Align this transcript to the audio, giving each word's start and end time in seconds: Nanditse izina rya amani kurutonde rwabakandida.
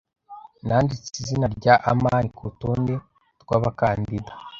Nanditse 0.67 1.15
izina 1.23 1.47
rya 1.57 1.75
amani 1.91 2.29
kurutonde 2.37 2.93
rwabakandida. 3.41 4.31